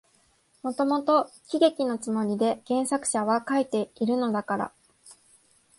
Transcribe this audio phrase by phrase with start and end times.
[0.63, 4.73] もともと喜劇のつもりで原作者は書いているのだから、